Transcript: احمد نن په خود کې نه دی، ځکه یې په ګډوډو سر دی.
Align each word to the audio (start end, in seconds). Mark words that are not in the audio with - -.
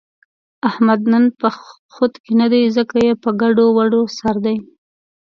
احمد 0.69 1.01
نن 1.11 1.23
په 1.39 1.47
خود 1.93 2.13
کې 2.23 2.33
نه 2.41 2.47
دی، 2.53 2.61
ځکه 2.77 2.95
یې 3.05 3.13
په 3.23 3.29
ګډوډو 3.41 4.01
سر 4.17 4.35
دی. 4.45 4.57